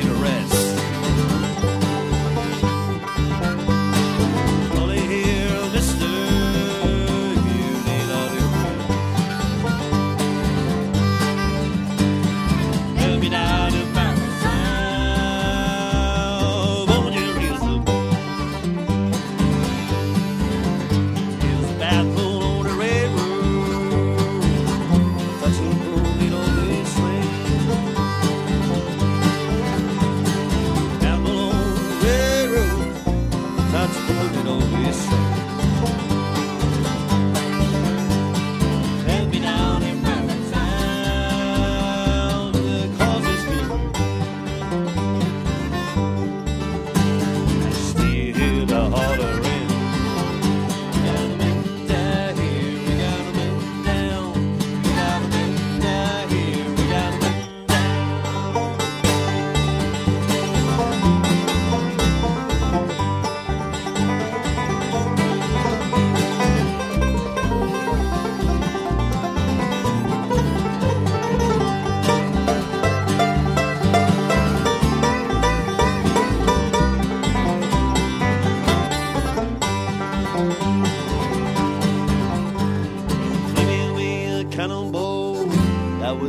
[0.00, 0.55] the rest.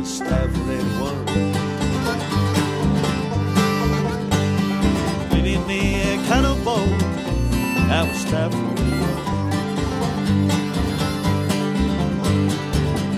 [0.08, 1.24] Stavely one,
[5.30, 6.86] we need me a cannibal,
[7.90, 8.76] I was everyone.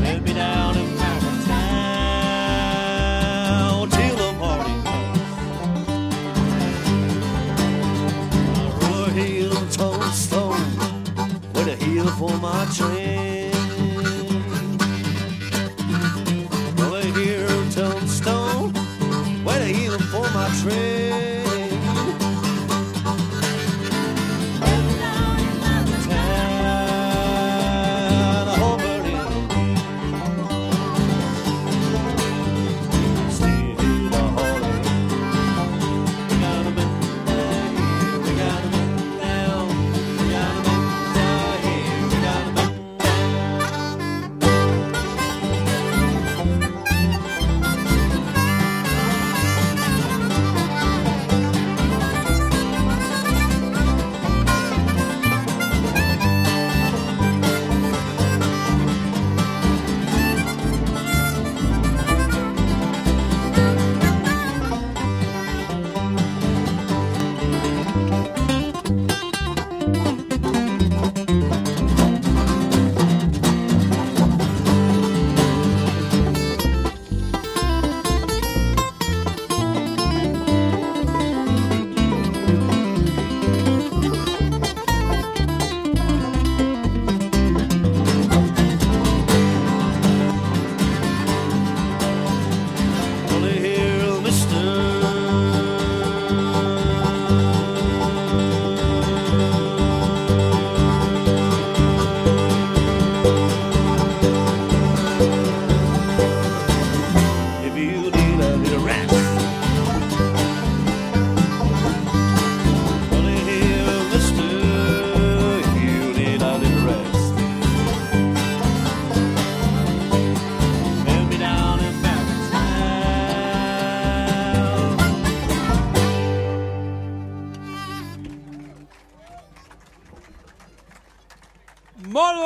[0.03, 1.71] Let me down in town
[3.89, 5.19] till the morning comes.
[8.59, 10.71] I roll a heel, toe stone,
[11.55, 13.30] with a heel for my train.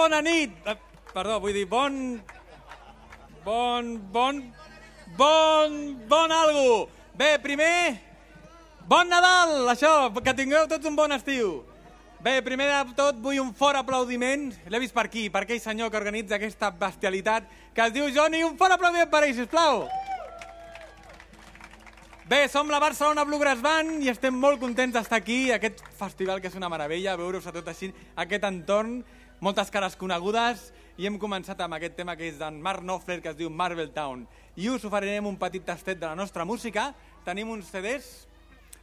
[0.04, 0.52] Bona nit!
[0.68, 0.76] Eh,
[1.14, 1.94] Perdó, vull dir, bon...
[3.44, 4.42] Bon, bon...
[5.16, 5.76] Bon...
[6.08, 6.88] Bon algú!
[7.16, 8.00] Bé, primer...
[8.84, 9.62] Bon Nadal!
[9.72, 11.62] Això, que tingueu tots un bon estiu!
[12.24, 14.50] Bé, primer de tot vull un fort aplaudiment.
[14.68, 18.44] L'he vist per aquí, per aquell senyor que organitza aquesta bestialitat que es diu Johnny.
[18.44, 19.86] Un fort aplaudiment per ell, sisplau!
[22.28, 26.48] Bé, som la Barcelona Bluegrass Band i estem molt contents d'estar aquí, aquest festival que
[26.48, 29.02] és una meravella, veure-us a tot així, aquest entorn,
[29.40, 33.32] moltes cares conegudes, i hem començat amb aquest tema que és d'en Mark Knopfler, que
[33.32, 34.22] es diu Marvel Town.
[34.54, 36.92] I us oferirem un petit tastet de la nostra música.
[37.26, 38.28] Tenim uns CDs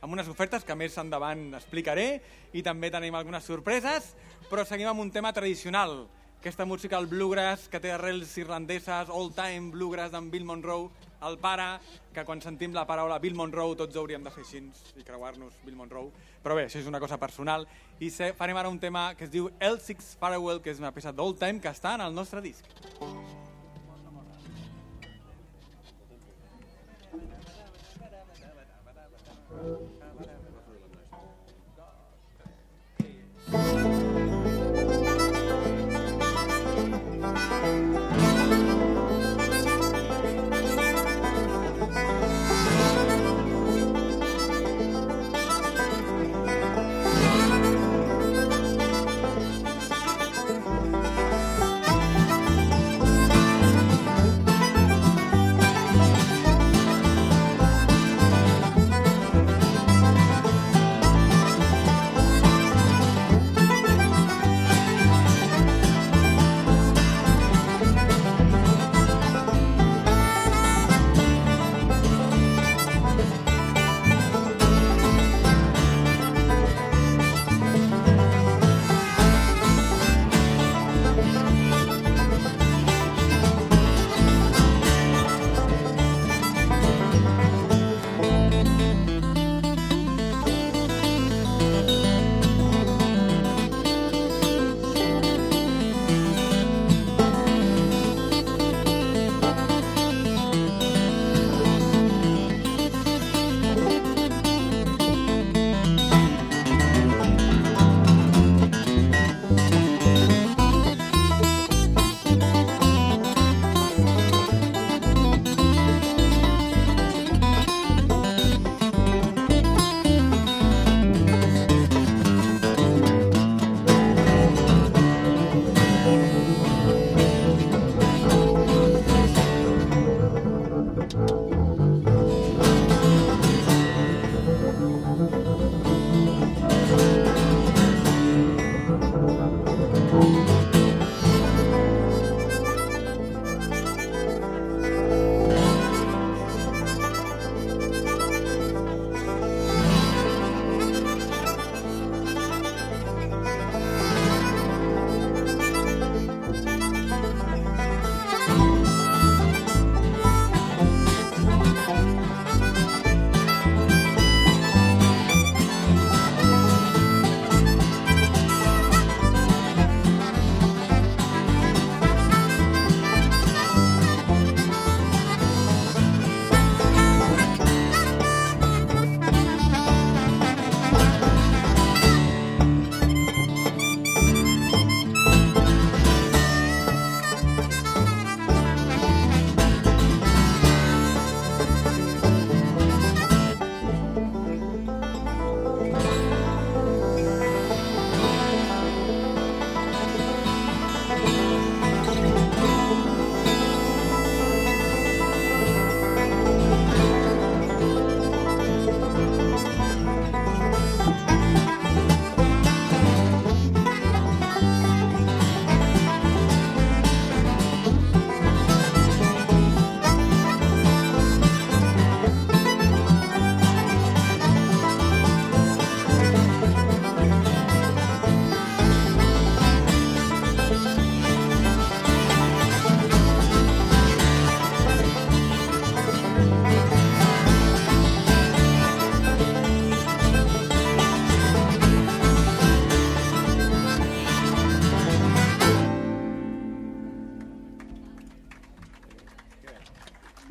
[0.01, 2.07] amb unes ofertes que més endavant explicaré
[2.57, 4.11] i també tenim algunes sorpreses,
[4.49, 6.03] però seguim amb un tema tradicional,
[6.41, 10.87] aquesta música, el bluegrass, que té arrels irlandeses, old time bluegrass d'en Bill Monroe,
[11.27, 11.67] el pare,
[12.15, 14.63] que quan sentim la paraula Bill Monroe tots hauríem de fer així
[14.97, 16.09] i creuar-nos Bill Monroe,
[16.41, 17.67] però bé, això és una cosa personal,
[18.01, 21.37] i farem ara un tema que es diu L6 Farewell, que és una peça d'old
[21.37, 22.65] time que està en el nostre disc.
[29.61, 30.00] Thank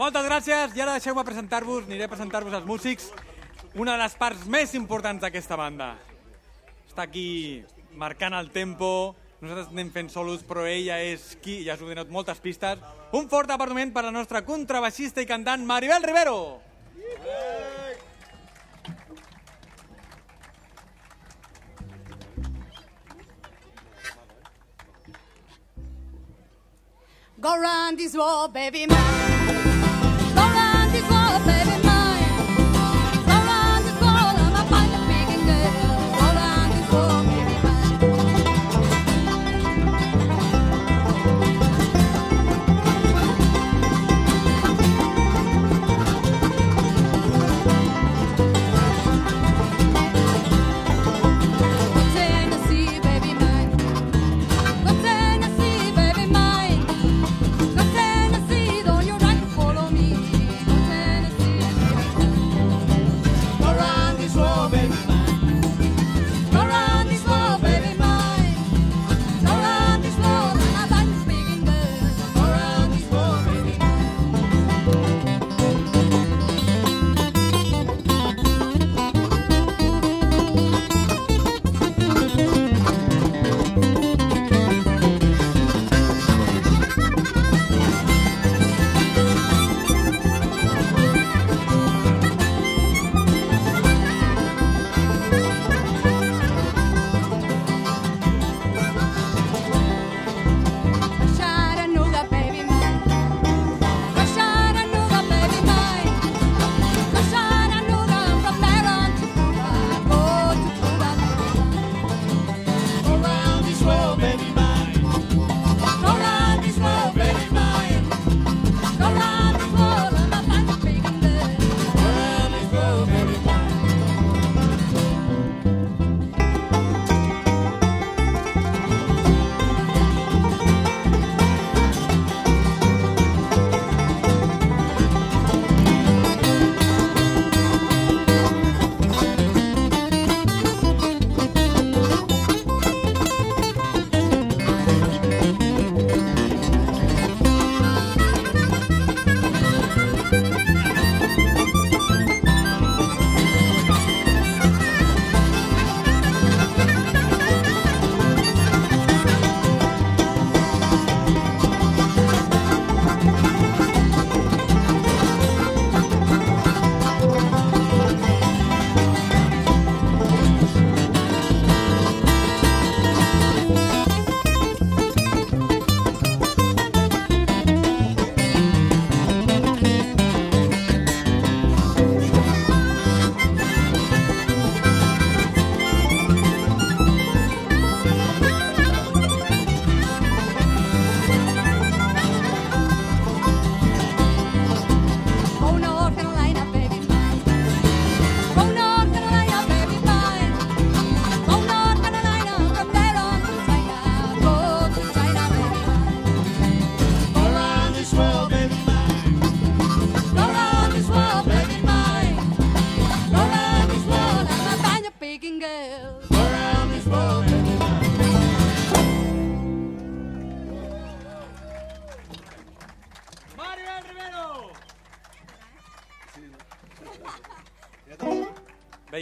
[0.00, 3.10] Moltes gràcies i ara deixeu-me presentar-vos, aniré a presentar-vos els músics,
[3.76, 5.90] una de les parts més importants d'aquesta banda.
[6.88, 7.60] Està aquí
[8.00, 12.08] marcant el tempo, nosaltres anem fent solos, però ella és qui, ja us he donat
[12.08, 12.80] moltes pistes.
[13.12, 16.38] Un fort apartament per la nostra contrabaixista i cantant Maribel Rivero!
[27.36, 29.39] Go around this world, baby man.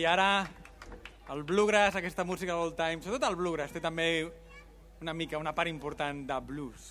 [0.08, 0.28] ara
[1.32, 4.08] el bluegrass, aquesta música all time, sobretot el bluegrass, té també
[5.02, 6.88] una mica una part important de blues.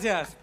[0.00, 0.36] gràcies.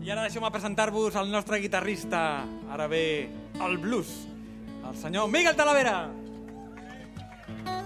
[0.00, 3.28] I ara deixeu-me presentar-vos el nostre guitarrista, ara ve
[3.60, 4.26] el blues,
[4.88, 6.08] el senyor Miguel Talavera.
[6.08, 7.79] Talavera.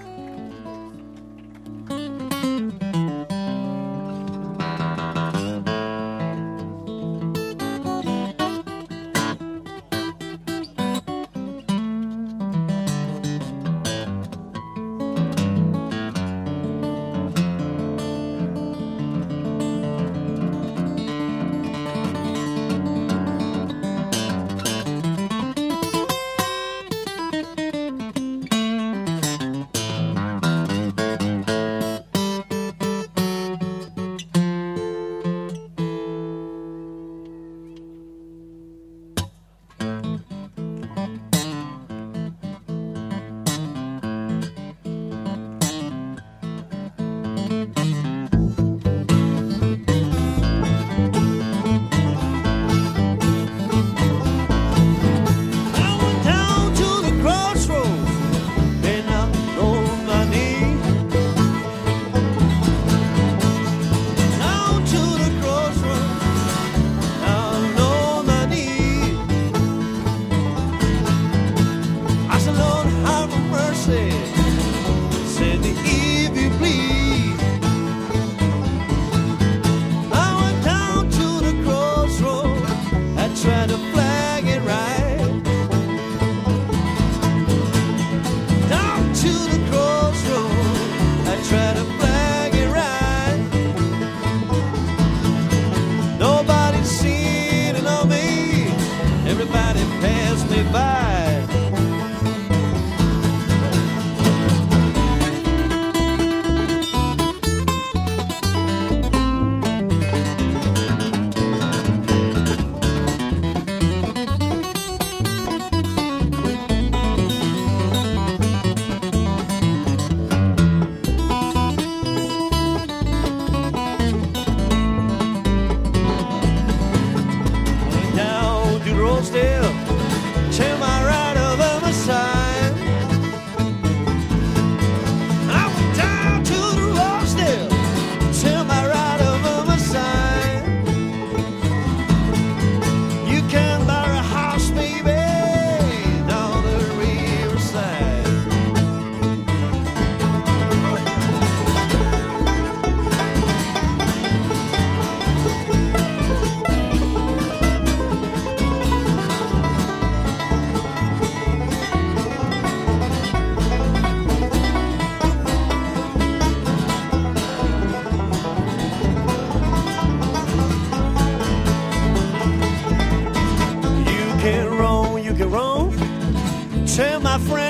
[177.35, 177.64] my friend.